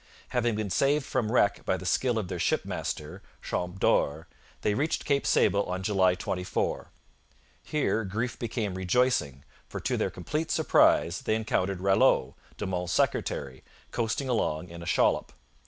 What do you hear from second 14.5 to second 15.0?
in a